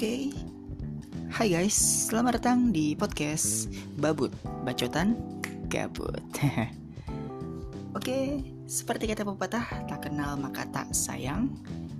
Oke, 0.00 0.32
hai 1.28 1.52
guys, 1.52 1.76
selamat 2.08 2.40
datang 2.40 2.72
di 2.72 2.96
podcast 2.96 3.68
Babut 4.00 4.32
Bacotan 4.64 5.12
Gabut. 5.68 6.24
Oke, 8.00 8.40
seperti 8.64 9.12
kata 9.12 9.28
pepatah, 9.28 9.84
tak 9.84 10.08
kenal 10.08 10.40
maka 10.40 10.64
tak 10.72 10.88
sayang, 10.96 11.52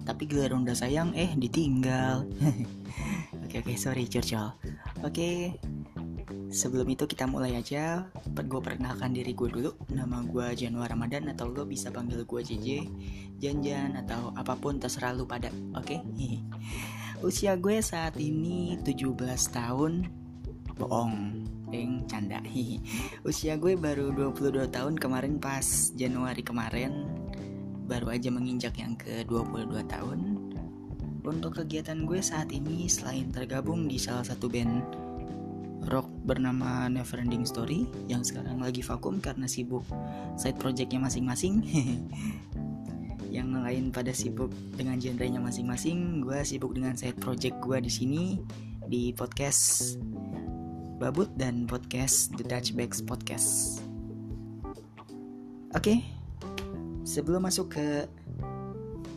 tapi 0.08 0.24
giliran 0.24 0.64
udah 0.64 0.72
sayang, 0.72 1.12
eh 1.12 1.28
ditinggal. 1.36 2.24
oke 3.44 3.68
oke, 3.68 3.76
sorry 3.76 4.08
curcol. 4.08 4.56
Oke, 5.04 5.60
sebelum 6.48 6.88
itu 6.88 7.04
kita 7.04 7.28
mulai 7.28 7.60
aja. 7.60 8.08
Gue 8.32 8.64
perkenalkan 8.64 9.12
diri 9.12 9.36
gue 9.36 9.52
dulu. 9.52 9.76
Nama 9.92 10.24
gue 10.24 10.56
Januar 10.56 10.88
Ramadan 10.88 11.28
atau 11.36 11.52
lo 11.52 11.68
bisa 11.68 11.92
panggil 11.92 12.24
gue 12.24 12.40
JJ, 12.48 12.68
Janjan 13.44 13.92
atau 14.00 14.32
apa 14.40 14.56
pun 14.56 14.80
terserah 14.80 15.12
lu 15.12 15.28
pada. 15.28 15.52
Oke. 15.76 16.00
Usia 17.20 17.52
gue 17.52 17.84
saat 17.84 18.16
ini 18.16 18.80
17 18.80 19.12
tahun. 19.52 20.08
Bohong. 20.80 21.44
Deng, 21.68 22.08
canda. 22.08 22.40
Usia 23.28 23.60
gue 23.60 23.76
baru 23.76 24.08
22 24.16 24.72
tahun 24.72 24.96
kemarin 24.96 25.36
pas 25.36 25.92
Januari 25.92 26.40
kemarin. 26.40 27.04
Baru 27.84 28.08
aja 28.08 28.32
menginjak 28.32 28.80
yang 28.80 28.96
ke 28.96 29.28
22 29.28 29.68
tahun. 29.84 30.20
Untuk 31.20 31.60
kegiatan 31.60 32.08
gue 32.08 32.24
saat 32.24 32.48
ini 32.56 32.88
selain 32.88 33.28
tergabung 33.28 33.84
di 33.84 34.00
salah 34.00 34.24
satu 34.24 34.48
band 34.48 34.80
rock 35.92 36.08
bernama 36.24 36.88
Neverending 36.88 37.44
Story 37.44 37.84
yang 38.08 38.24
sekarang 38.24 38.64
lagi 38.64 38.80
vakum 38.80 39.20
karena 39.20 39.44
sibuk 39.44 39.84
side 40.40 40.56
projectnya 40.56 41.04
masing-masing 41.04 41.60
yang 43.30 43.54
lain 43.54 43.94
pada 43.94 44.10
sibuk 44.10 44.50
dengan 44.74 44.98
genrenya 44.98 45.38
masing-masing. 45.38 46.26
Gue 46.26 46.42
sibuk 46.42 46.74
dengan 46.74 46.98
side 46.98 47.16
project 47.22 47.62
gue 47.62 47.78
di 47.78 47.90
sini 47.90 48.22
di 48.90 49.14
podcast 49.14 49.94
Babut 51.00 51.32
dan 51.38 51.64
podcast 51.64 52.34
The 52.36 52.44
Dutch 52.44 52.76
Bags 52.76 53.00
Podcast. 53.00 53.80
Oke 55.70 55.78
okay, 55.78 55.98
sebelum 57.06 57.46
masuk 57.46 57.78
ke 57.78 57.86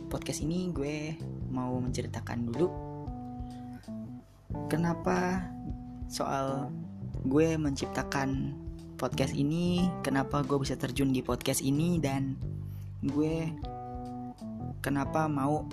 podcast 0.06 0.40
ini 0.40 0.70
gue 0.70 1.18
mau 1.50 1.74
menceritakan 1.82 2.46
dulu 2.46 2.70
kenapa 4.70 5.42
soal 6.06 6.70
gue 7.26 7.58
menciptakan 7.58 8.54
podcast 8.94 9.34
ini, 9.34 9.90
kenapa 10.06 10.46
gue 10.46 10.56
bisa 10.60 10.78
terjun 10.78 11.10
di 11.10 11.20
podcast 11.20 11.60
ini 11.60 11.98
dan 11.98 12.38
gue 13.04 13.50
kenapa 14.84 15.24
mau 15.24 15.64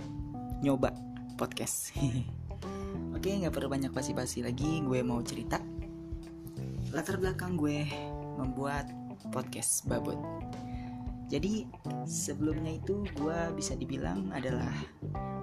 nyoba 0.64 0.96
podcast. 1.36 1.92
Oke, 3.16 3.28
nggak 3.28 3.52
perlu 3.52 3.68
banyak 3.68 3.92
basi-basi 3.92 4.40
lagi, 4.40 4.80
gue 4.80 5.04
mau 5.04 5.20
cerita 5.20 5.60
latar 6.96 7.20
belakang 7.20 7.60
gue 7.60 7.88
membuat 8.40 8.88
podcast 9.36 9.84
babut. 9.88 10.16
Jadi 11.28 11.68
sebelumnya 12.08 12.80
itu 12.80 13.04
gue 13.20 13.40
bisa 13.56 13.76
dibilang 13.76 14.32
adalah 14.32 14.72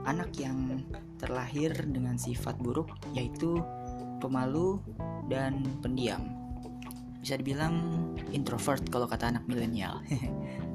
anak 0.09 0.33
yang 0.41 0.85
terlahir 1.21 1.73
dengan 1.89 2.17
sifat 2.17 2.57
buruk 2.61 2.89
yaitu 3.13 3.61
pemalu, 4.19 4.83
dan 5.29 5.63
pendiam. 5.85 6.25
Bisa 7.23 7.39
dibilang 7.39 7.79
introvert 8.33 8.83
kalau 8.91 9.07
kata 9.07 9.31
anak 9.31 9.45
milenial. 9.47 10.03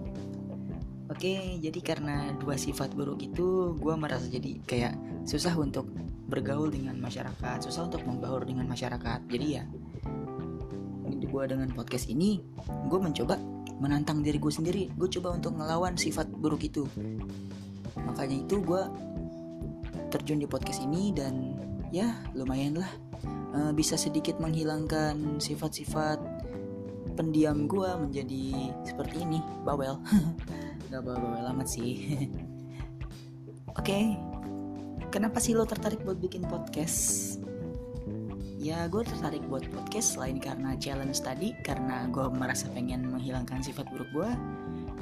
Oke, 1.23 1.55
jadi 1.55 1.79
karena 1.79 2.35
dua 2.35 2.59
sifat 2.59 2.99
buruk 2.99 3.23
itu, 3.23 3.79
gue 3.79 3.95
merasa 3.95 4.27
jadi 4.27 4.59
kayak 4.67 5.23
susah 5.23 5.55
untuk 5.55 5.88
bergaul 6.27 6.67
dengan 6.67 6.99
masyarakat, 6.99 7.63
susah 7.63 7.88
untuk 7.88 8.03
membaur 8.03 8.43
dengan 8.43 8.67
masyarakat. 8.67 9.23
Jadi 9.31 9.47
ya, 9.56 9.63
gue 11.07 11.44
dengan 11.47 11.72
podcast 11.72 12.11
ini, 12.11 12.44
gue 12.67 13.00
mencoba 13.00 13.39
menantang 13.79 14.19
diri 14.19 14.35
gue 14.35 14.51
sendiri. 14.51 14.91
Gue 15.00 15.07
coba 15.07 15.39
untuk 15.39 15.56
ngelawan 15.56 15.95
sifat 15.95 16.28
buruk 16.28 16.67
itu. 16.67 16.84
Makanya 18.03 18.44
itu 18.44 18.59
gue 18.59 18.84
terjun 20.11 20.44
di 20.44 20.47
podcast 20.51 20.84
ini 20.84 21.16
dan 21.16 21.55
ya 21.95 22.19
lumayan 22.35 22.84
lah 22.84 22.91
uh, 23.55 23.72
bisa 23.72 23.95
sedikit 23.95 24.44
menghilangkan 24.44 25.40
sifat-sifat 25.40 26.19
pendiam 27.16 27.63
gue 27.63 27.88
menjadi 27.95 28.75
seperti 28.84 29.23
ini 29.23 29.40
bawel 29.63 30.03
nggak 30.93 31.09
bawel 31.09 31.49
amat 31.57 31.65
sih. 31.65 32.05
Oke. 33.73 33.81
Okay. 33.81 34.05
kenapa 35.09 35.41
sih 35.41 35.57
lo 35.57 35.65
tertarik 35.65 36.05
buat 36.05 36.21
bikin 36.21 36.45
podcast? 36.45 37.41
Ya 38.61 38.85
gue 38.85 39.01
tertarik 39.01 39.41
buat 39.49 39.65
podcast 39.73 40.13
selain 40.13 40.37
karena 40.37 40.77
challenge 40.77 41.17
tadi 41.25 41.57
karena 41.65 42.05
gue 42.13 42.29
merasa 42.29 42.69
pengen 42.77 43.09
menghilangkan 43.09 43.65
sifat 43.65 43.89
buruk 43.89 44.09
gue. 44.13 44.31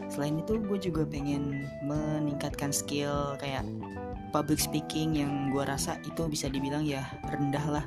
Selain 0.08 0.40
itu 0.40 0.64
gue 0.64 0.80
juga 0.80 1.04
pengen 1.04 1.68
meningkatkan 1.84 2.72
skill 2.72 3.36
kayak 3.36 3.68
public 4.32 4.64
speaking 4.64 5.20
yang 5.20 5.52
gue 5.52 5.68
rasa 5.68 6.00
itu 6.08 6.24
bisa 6.32 6.48
dibilang 6.48 6.88
ya 6.88 7.04
rendah 7.28 7.68
lah. 7.68 7.86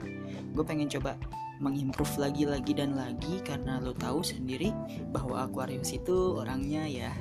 Gue 0.53 0.65
pengen 0.65 0.93
coba 0.93 1.17
mengimprove 1.57 2.21
lagi 2.21 2.45
lagi 2.45 2.77
dan 2.77 2.93
lagi 2.93 3.41
karena 3.41 3.81
lo 3.81 3.97
tahu 3.97 4.21
sendiri 4.21 4.77
bahwa 5.09 5.49
Aquarius 5.49 5.97
itu 5.97 6.37
orangnya 6.37 6.85
ya 6.85 7.13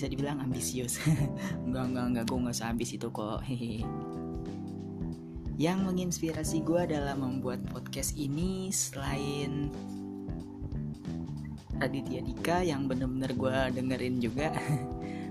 bisa 0.00 0.08
dibilang 0.08 0.40
ambisius. 0.40 0.96
Enggak 1.68 1.92
enggak 1.92 2.04
enggak. 2.08 2.24
Gue 2.32 2.38
nggak 2.48 2.56
sehabis 2.56 2.96
itu 2.96 3.12
kok. 3.12 3.44
Yang 5.60 5.78
menginspirasi 5.84 6.64
gue 6.64 6.80
adalah 6.88 7.12
membuat 7.20 7.60
podcast 7.68 8.16
ini 8.16 8.72
selain 8.72 9.68
Raditya 11.76 12.24
Dika 12.24 12.64
yang 12.64 12.88
bener-bener 12.88 13.36
gue 13.36 13.56
dengerin 13.76 14.24
juga 14.24 14.48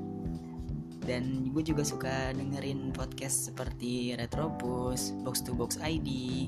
dan 1.09 1.50
gue 1.50 1.63
juga 1.66 1.81
suka 1.81 2.29
dengerin 2.38 2.94
podcast 2.94 3.50
seperti 3.50 4.13
Retropus, 4.22 5.18
Box 5.25 5.41
to 5.41 5.58
Box 5.58 5.81
ID, 5.81 6.46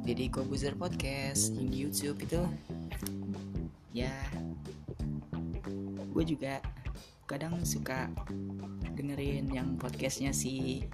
Deddy 0.00 0.32
Kobuzer 0.32 0.72
Podcast 0.72 1.52
di 1.52 1.68
YouTube 1.68 2.24
itu. 2.24 2.40
Ya. 3.92 4.16
Gue 6.08 6.24
juga 6.24 6.64
kadang 7.24 7.60
suka 7.64 8.12
dengerin 8.94 9.48
yang 9.50 9.74
podcastnya 9.80 10.30
si 10.30 10.84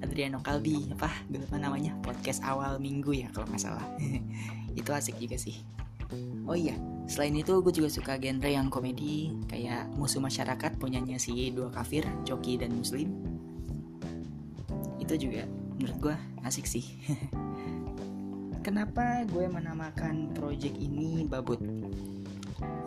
Adriano 0.00 0.40
Kalbi 0.40 0.90
apa 0.96 1.12
lupa 1.32 1.56
namanya 1.60 1.96
podcast 2.00 2.40
awal 2.44 2.80
minggu 2.80 3.12
ya 3.24 3.28
kalau 3.32 3.48
nggak 3.48 3.62
salah 3.62 3.86
itu 4.80 4.90
asik 4.90 5.16
juga 5.20 5.36
sih 5.36 5.60
oh 6.44 6.56
iya 6.56 6.76
Selain 7.04 7.36
itu 7.36 7.60
gue 7.60 7.72
juga 7.72 7.92
suka 7.92 8.16
genre 8.16 8.48
yang 8.48 8.72
komedi 8.72 9.28
kayak 9.44 9.92
musuh 10.00 10.24
masyarakat 10.24 10.80
punyanya 10.80 11.20
si 11.20 11.52
dua 11.52 11.68
kafir, 11.68 12.08
Coki 12.24 12.56
dan 12.56 12.72
Muslim. 12.72 13.12
Itu 14.96 15.20
juga 15.20 15.44
menurut 15.76 15.98
gue 16.00 16.16
asik 16.48 16.64
sih. 16.64 16.84
Kenapa 18.66 19.28
gue 19.28 19.44
menamakan 19.44 20.32
project 20.32 20.80
ini 20.80 21.28
Babut? 21.28 21.60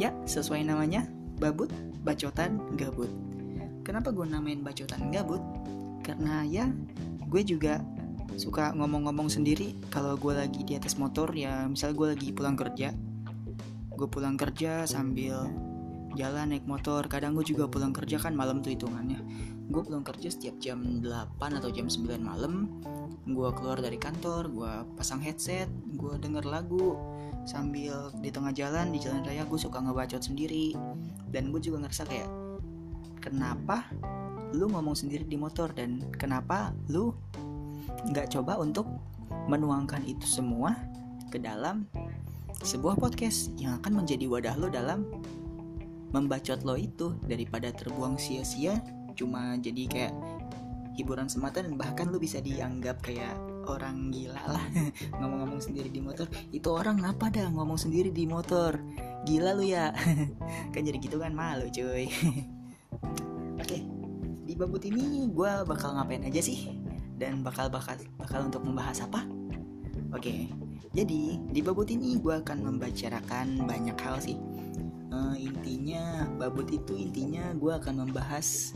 Ya, 0.01 0.09
sesuai 0.25 0.65
namanya, 0.65 1.05
Babut, 1.37 1.69
Bacotan, 2.07 2.63
Gabut. 2.79 3.11
Kenapa 3.83 4.15
gue 4.15 4.23
namain 4.23 4.63
Bacotan 4.63 5.11
Gabut? 5.11 5.43
Karena 6.07 6.47
ya, 6.47 6.71
gue 7.27 7.43
juga 7.43 7.83
suka 8.39 8.71
ngomong-ngomong 8.71 9.27
sendiri 9.27 9.75
kalau 9.91 10.15
gue 10.15 10.31
lagi 10.31 10.63
di 10.63 10.79
atas 10.79 10.95
motor 10.95 11.27
ya 11.35 11.65
misal 11.67 11.91
gue 11.97 12.13
lagi 12.13 12.29
pulang 12.29 12.53
kerja 12.53 12.93
gue 13.97 14.07
pulang 14.13 14.37
kerja 14.37 14.85
sambil 14.85 15.49
jalan 16.17 16.49
naik 16.49 16.65
motor. 16.65 17.05
Kadang 17.05 17.37
gue 17.37 17.45
juga 17.45 17.69
pulang 17.69 17.93
kerja 17.93 18.17
kan 18.17 18.33
malam 18.33 18.65
tuh 18.65 18.73
hitungannya. 18.73 19.21
Gue 19.69 19.85
pulang 19.85 20.01
kerja 20.01 20.33
setiap 20.33 20.57
jam 20.57 21.05
8 21.05 21.37
atau 21.61 21.69
jam 21.69 21.85
9 21.85 22.17
malam. 22.17 22.81
Gue 23.29 23.49
keluar 23.53 23.77
dari 23.77 24.01
kantor 24.01 24.49
gue 24.49 24.73
pasang 24.97 25.21
headset 25.21 25.69
gue 25.93 26.17
denger 26.17 26.43
lagu. 26.49 26.97
Sambil 27.45 28.11
di 28.19 28.33
tengah 28.33 28.51
jalan 28.51 28.91
di 28.91 28.99
jalan 28.99 29.23
raya 29.23 29.45
gue 29.45 29.59
suka 29.61 29.77
ngebacot 29.77 30.25
sendiri. 30.25 30.73
Dan 31.29 31.53
gue 31.53 31.61
juga 31.61 31.85
ngerasa 31.85 32.03
kayak 32.09 32.29
kenapa 33.21 33.85
lu 34.57 34.67
ngomong 34.73 34.97
sendiri 34.97 35.23
di 35.23 35.37
motor? 35.37 35.69
Dan 35.71 36.01
kenapa 36.17 36.73
lu 36.89 37.13
nggak 38.09 38.33
coba 38.33 38.57
untuk 38.57 38.89
menuangkan 39.47 40.03
itu 40.03 40.27
semua 40.27 40.75
ke 41.31 41.39
dalam 41.39 41.87
sebuah 42.63 42.97
podcast 42.97 43.53
yang 43.59 43.77
akan 43.77 44.03
menjadi 44.03 44.25
wadah 44.25 44.55
lo 44.57 44.67
dalam 44.71 45.05
membacot 46.11 46.63
lo 46.63 46.79
itu 46.79 47.15
daripada 47.25 47.71
terbuang 47.73 48.15
sia-sia 48.15 48.79
cuma 49.17 49.57
jadi 49.57 49.83
kayak 49.89 50.13
hiburan 50.97 51.29
semata 51.29 51.61
dan 51.61 51.77
bahkan 51.77 52.09
lo 52.09 52.17
bisa 52.17 52.41
dianggap 52.41 53.01
kayak 53.05 53.33
orang 53.67 54.09
gila 54.09 54.39
lah. 54.47 54.65
Ngomong-ngomong 55.21 55.61
sendiri 55.61 55.89
di 55.93 56.01
motor 56.01 56.25
itu 56.49 56.69
orang 56.71 57.03
apa 57.05 57.29
dah 57.29 57.51
ngomong 57.51 57.77
sendiri 57.77 58.09
di 58.09 58.25
motor? 58.25 58.79
Gila 59.27 59.53
lu 59.53 59.67
ya. 59.67 59.91
Kan 60.73 60.81
jadi 60.87 60.97
gitu 60.97 61.19
kan 61.19 61.35
malu 61.35 61.67
cuy. 61.69 62.09
Oke 63.61 63.97
di 64.47 64.55
babut 64.55 64.79
ini 64.87 65.27
gue 65.27 65.51
bakal 65.67 65.99
ngapain 65.99 66.23
aja 66.23 66.39
sih? 66.39 66.71
Dan 67.19 67.43
bakal 67.43 67.67
bakal 67.67 67.99
bakal 68.15 68.47
untuk 68.47 68.63
membahas 68.63 69.03
apa? 69.03 69.27
Oke, 70.15 70.47
jadi 70.95 71.35
di 71.51 71.59
babut 71.59 71.91
ini 71.91 72.15
gue 72.15 72.31
akan 72.31 72.63
membicarakan 72.63 73.67
banyak 73.67 73.97
hal 73.99 74.23
sih. 74.23 74.39
Uh, 75.07 75.35
intinya 75.39 76.27
babut 76.35 76.67
itu 76.67 76.99
intinya 76.99 77.55
gue 77.55 77.71
akan 77.71 78.07
membahas 78.07 78.75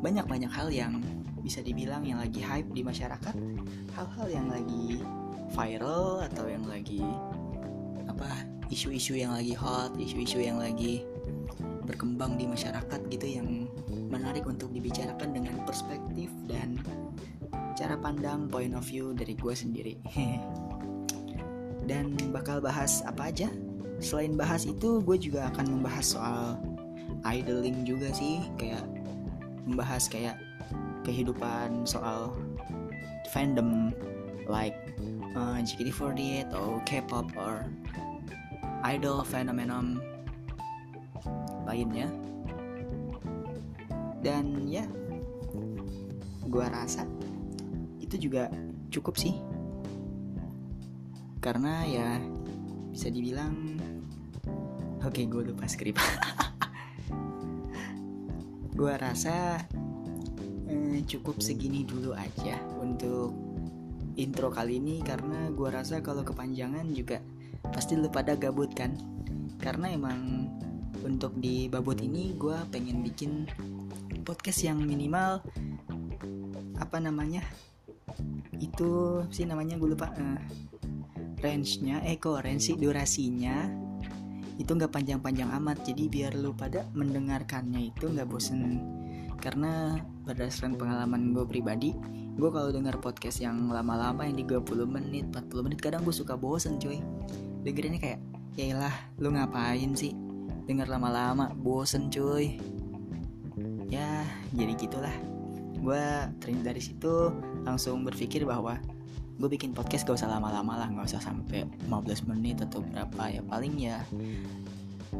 banyak-banyak 0.00 0.48
hal 0.48 0.72
yang 0.72 1.04
bisa 1.44 1.60
dibilang 1.60 2.04
yang 2.04 2.18
lagi 2.20 2.40
hype 2.40 2.68
di 2.72 2.80
masyarakat, 2.80 3.36
hal-hal 3.92 4.28
yang 4.28 4.48
lagi 4.48 5.00
viral 5.52 6.24
atau 6.28 6.44
yang 6.48 6.64
lagi 6.68 7.04
apa 8.08 8.28
isu-isu 8.68 9.16
yang 9.16 9.32
lagi 9.32 9.56
hot, 9.56 9.96
isu-isu 9.96 10.40
yang 10.40 10.60
lagi 10.60 11.04
berkembang 11.88 12.36
di 12.36 12.44
masyarakat 12.44 13.00
gitu 13.08 13.26
yang 13.26 13.48
menarik 14.12 14.44
untuk 14.44 14.68
dibicarakan 14.72 15.32
dengan 15.32 15.56
perspektif 15.64 16.28
dan 16.44 16.76
cara 17.72 17.96
pandang 17.96 18.50
point 18.50 18.76
of 18.76 18.84
view 18.84 19.16
dari 19.16 19.32
gue 19.32 19.54
sendiri. 19.56 19.94
dan 21.88 22.12
bakal 22.28 22.60
bahas 22.60 23.00
apa 23.08 23.32
aja? 23.32 23.48
Selain 23.98 24.38
bahas 24.38 24.62
itu, 24.62 25.02
gue 25.02 25.16
juga 25.18 25.50
akan 25.50 25.78
membahas 25.78 26.14
soal 26.14 26.54
idling 27.26 27.82
juga 27.82 28.14
sih, 28.14 28.38
kayak 28.54 28.86
membahas 29.66 30.06
kayak 30.06 30.38
kehidupan 31.02 31.82
soal 31.82 32.32
fandom 33.34 33.90
like 34.46 34.76
uh, 35.34 35.58
JKT48 35.60 36.48
atau 36.48 36.80
K-pop 36.86 37.26
or 37.36 37.66
idol 38.86 39.26
phenomenon 39.26 39.98
lainnya. 41.66 42.08
Dan 44.22 44.66
ya 44.66 44.86
gue 46.48 46.64
rasa 46.64 47.04
itu 48.00 48.30
juga 48.30 48.48
cukup 48.88 49.14
sih. 49.20 49.36
Karena 51.38 51.86
ya 51.86 52.18
bisa 52.90 53.12
dibilang 53.12 53.78
oke 55.02 55.22
gue 55.26 55.42
lupa 55.52 55.64
skrip. 55.70 55.98
Gue 58.78 58.94
rasa 58.94 59.58
eh, 60.70 61.02
cukup 61.02 61.42
segini 61.42 61.82
dulu 61.82 62.14
aja 62.14 62.62
untuk 62.78 63.34
intro 64.14 64.54
kali 64.54 64.78
ini 64.78 65.02
karena 65.02 65.50
gue 65.50 65.66
rasa 65.66 65.98
kalau 65.98 66.22
kepanjangan 66.22 66.86
juga 66.94 67.18
pasti 67.74 67.98
lu 67.98 68.06
pada 68.06 68.38
gabut 68.38 68.70
kan? 68.78 68.94
Karena 69.58 69.90
emang 69.90 70.46
untuk 71.02 71.34
di 71.42 71.66
babot 71.66 71.98
ini 71.98 72.38
gue 72.38 72.54
pengen 72.70 73.02
bikin 73.02 73.50
podcast 74.22 74.62
yang 74.62 74.78
minimal 74.78 75.42
apa 76.78 77.02
namanya 77.02 77.42
itu 78.62 79.22
sih 79.34 79.42
namanya 79.42 79.74
gue 79.74 79.90
lupa 79.94 80.10
uh, 80.14 80.38
range-nya 81.42 82.02
eh 82.06 82.18
kok 82.18 82.42
range 82.42 82.70
sih 82.70 82.76
durasinya 82.78 83.87
itu 84.58 84.70
nggak 84.74 84.90
panjang-panjang 84.90 85.48
amat. 85.62 85.86
Jadi 85.86 86.10
biar 86.10 86.34
lu 86.34 86.52
pada 86.52 86.84
mendengarkannya 86.92 87.94
itu 87.94 88.10
nggak 88.10 88.28
bosen. 88.28 88.82
Karena 89.38 89.94
berdasarkan 90.26 90.74
pengalaman 90.74 91.30
gue 91.30 91.46
pribadi 91.46 91.94
gue 92.38 92.50
kalau 92.54 92.70
dengar 92.70 92.94
podcast 93.02 93.42
yang 93.42 93.66
lama-lama 93.66 94.22
yang 94.22 94.38
30 94.46 94.62
menit 94.86 95.26
40 95.34 95.66
menit 95.66 95.78
kadang 95.82 96.06
gue 96.06 96.14
suka 96.14 96.38
bosen 96.38 96.78
cuy. 96.78 97.02
Dengerinnya 97.66 97.98
kayak 97.98 98.20
ya 98.54 98.90
lu 99.18 99.34
ngapain 99.34 99.94
sih? 99.98 100.14
Dengar 100.66 100.86
lama-lama 100.86 101.50
bosen 101.54 102.06
cuy. 102.10 102.58
Ya 103.90 104.22
jadi 104.54 104.74
gitulah. 104.78 105.14
Gue 105.82 106.02
dari 106.42 106.82
situ 106.82 107.34
langsung 107.66 108.06
berpikir 108.06 108.46
bahwa 108.46 108.78
gue 109.38 109.48
bikin 109.48 109.70
podcast 109.70 110.02
gak 110.02 110.18
usah 110.18 110.30
lama-lama 110.30 110.74
lah 110.74 110.88
gak 110.90 111.14
usah 111.14 111.22
sampai 111.22 111.62
15 111.86 112.26
menit 112.26 112.58
atau 112.58 112.82
berapa 112.82 113.22
ya 113.30 113.42
paling 113.46 113.74
ya 113.78 114.02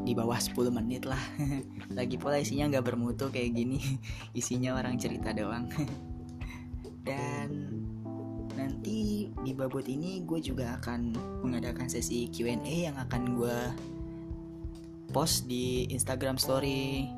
di 0.04 0.12
bawah 0.12 0.36
10 0.36 0.68
menit 0.68 1.08
lah. 1.08 1.20
Lagi 1.96 2.20
pula 2.20 2.36
isinya 2.36 2.68
nggak 2.68 2.84
bermutu 2.84 3.32
kayak 3.32 3.56
gini 3.56 3.80
isinya 4.40 4.76
orang 4.76 5.00
cerita 5.00 5.32
doang. 5.32 5.68
Dan 7.08 7.48
nanti 8.52 9.30
di 9.30 9.52
babot 9.54 9.86
ini 9.86 10.26
gue 10.26 10.42
juga 10.42 10.76
akan 10.82 11.14
mengadakan 11.46 11.86
sesi 11.86 12.26
Q&A 12.28 12.90
yang 12.90 12.98
akan 12.98 13.22
gue 13.38 13.58
post 15.08 15.48
di 15.48 15.88
Instagram 15.88 16.36
story 16.36 17.08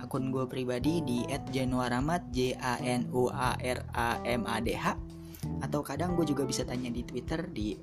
akun 0.00 0.32
gue 0.32 0.48
pribadi 0.48 1.04
di 1.04 1.24
@januaramat 1.28 2.32
j 2.32 2.56
a 2.56 2.80
n 2.80 3.04
u 3.12 3.28
a 3.28 3.52
r 3.58 3.80
a 3.92 4.08
m 4.24 4.48
a 4.48 4.56
d 4.64 4.72
h 4.72 4.96
atau 5.64 5.80
kadang 5.80 6.16
gue 6.16 6.28
juga 6.28 6.44
bisa 6.44 6.62
tanya 6.64 6.92
di 6.92 7.04
Twitter 7.04 7.48
di 7.48 7.76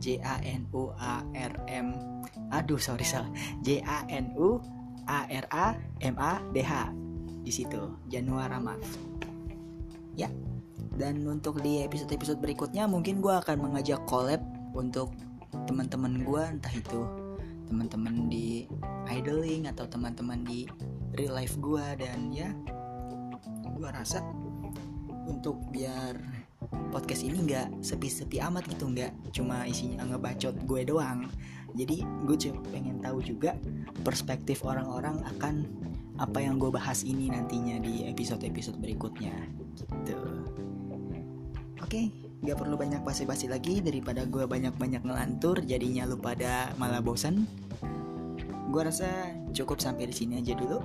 j 0.00 0.20
a 0.22 0.40
n 0.44 0.64
u 0.72 0.92
aduh 2.54 2.80
sorry 2.80 3.04
salah. 3.04 3.28
J 3.60 3.82
a 3.84 4.06
n 4.08 4.32
u 4.36 4.60
a 5.04 5.28
r 5.28 5.46
a 5.52 5.66
m 6.00 6.16
a 6.16 6.32
d 6.52 6.56
h. 6.64 6.72
Di 7.44 7.52
situ 7.52 8.00
Januaramat 8.08 8.80
ya. 10.16 10.30
Dan 10.94 11.26
untuk 11.26 11.58
di 11.58 11.82
episode-episode 11.82 12.38
berikutnya 12.38 12.86
mungkin 12.86 13.18
gue 13.18 13.34
akan 13.34 13.58
mengajak 13.58 13.98
collab 14.06 14.38
untuk 14.78 15.10
teman-teman 15.66 16.22
gue 16.22 16.42
entah 16.42 16.70
itu 16.70 17.02
teman-teman 17.66 18.30
di 18.30 18.70
idling 19.10 19.66
atau 19.66 19.90
teman-teman 19.90 20.46
di 20.46 20.70
real 21.18 21.34
life 21.34 21.58
gue 21.58 21.82
dan 21.98 22.30
ya 22.30 22.54
gue 23.74 23.88
rasa 23.90 24.22
untuk 25.26 25.58
biar 25.72 26.43
podcast 26.92 27.26
ini 27.26 27.44
nggak 27.48 27.84
sepi-sepi 27.84 28.38
amat 28.44 28.64
gitu 28.70 28.90
nggak 28.90 29.12
cuma 29.34 29.66
isinya 29.66 30.04
ngebacot 30.06 30.54
gue 30.64 30.82
doang 30.86 31.26
jadi 31.74 32.06
gue 32.26 32.36
cuma 32.38 32.60
pengen 32.70 33.02
tahu 33.02 33.18
juga 33.24 33.58
perspektif 34.06 34.62
orang-orang 34.62 35.18
akan 35.36 35.66
apa 36.22 36.38
yang 36.38 36.62
gue 36.62 36.70
bahas 36.70 37.02
ini 37.02 37.30
nantinya 37.30 37.82
di 37.82 38.06
episode-episode 38.06 38.78
berikutnya 38.78 39.34
gitu 39.74 40.14
oke 41.82 41.90
okay 41.90 42.24
Gak 42.44 42.60
perlu 42.60 42.76
banyak 42.76 43.00
basi-basi 43.00 43.48
lagi 43.48 43.80
daripada 43.80 44.28
gue 44.28 44.44
banyak-banyak 44.44 45.00
ngelantur 45.00 45.64
jadinya 45.64 46.04
lu 46.04 46.20
pada 46.20 46.76
malah 46.76 47.00
bosan. 47.00 47.48
Gue 48.68 48.84
rasa 48.84 49.32
cukup 49.56 49.80
sampai 49.80 50.12
di 50.12 50.14
sini 50.14 50.44
aja 50.44 50.52
dulu. 50.52 50.76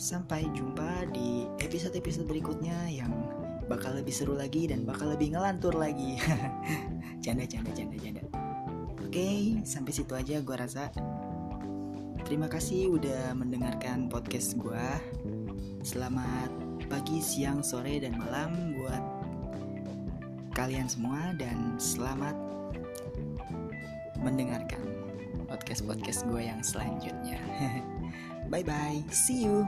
Sampai 0.00 0.48
jumpa 0.56 1.12
di 1.12 1.44
episode-episode 1.60 2.24
berikutnya 2.24 2.88
yang 2.88 3.12
bakal 3.66 3.98
lebih 3.98 4.14
seru 4.14 4.38
lagi 4.38 4.70
dan 4.70 4.86
bakal 4.86 5.10
lebih 5.10 5.34
ngelantur 5.34 5.74
lagi. 5.74 6.18
canda, 7.24 7.44
canda, 7.46 7.70
canda, 7.74 7.96
canda. 7.98 8.22
Oke, 9.02 9.60
sampai 9.66 9.92
situ 9.94 10.12
aja 10.14 10.38
gue 10.38 10.56
rasa. 10.56 10.90
Terima 12.26 12.50
kasih 12.50 12.90
udah 12.90 13.34
mendengarkan 13.38 14.10
podcast 14.10 14.58
gue. 14.58 14.86
Selamat 15.86 16.50
pagi, 16.90 17.22
siang, 17.22 17.62
sore, 17.62 18.02
dan 18.02 18.18
malam 18.18 18.74
buat 18.78 19.02
kalian 20.54 20.90
semua 20.90 21.34
dan 21.38 21.76
selamat 21.76 22.34
mendengarkan 24.22 24.82
podcast-podcast 25.46 26.26
gue 26.26 26.42
yang 26.42 26.62
selanjutnya. 26.62 27.38
bye 28.50 28.66
bye, 28.66 29.02
see 29.10 29.46
you. 29.46 29.66